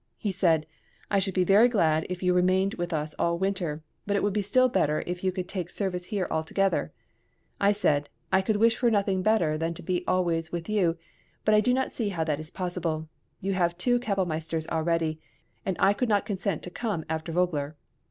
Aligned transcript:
He 0.17 0.31
said, 0.31 0.65
"I 1.11 1.19
should 1.19 1.35
be 1.35 1.43
very 1.43 1.69
glad 1.69 2.07
if 2.09 2.23
you 2.23 2.33
remained 2.33 2.73
with 2.73 2.91
us 2.91 3.13
all 3.19 3.37
winter; 3.37 3.83
but 4.07 4.15
it 4.15 4.23
would 4.23 4.33
be 4.33 4.41
still 4.41 4.67
better 4.67 5.03
if 5.05 5.23
you 5.23 5.31
could 5.31 5.47
take 5.47 5.69
service 5.69 6.05
here 6.05 6.27
altogether. 6.31 6.91
I 7.59 7.71
said, 7.71 8.09
"I 8.33 8.41
could 8.41 8.55
wish 8.57 8.75
for 8.75 8.89
nothing 8.89 9.21
better 9.21 9.59
than 9.59 9.75
to 9.75 9.83
be 9.83 10.03
always 10.07 10.51
with 10.51 10.67
you, 10.67 10.97
but 11.45 11.53
I 11.53 11.59
do 11.61 11.71
not 11.71 11.91
see 11.91 12.09
how 12.09 12.23
that 12.23 12.39
is 12.39 12.49
possible. 12.49 13.09
You 13.41 13.53
have 13.53 13.77
two 13.77 13.99
kapellmeisters 13.99 14.65
already, 14.69 15.19
and 15.67 15.75
I 15.79 15.93
could 15.93 16.09
not 16.09 16.25
consent 16.25 16.63
to 16.63 16.71
come 16.71 17.05
after 17.07 17.31
Vogler." 17.31 17.75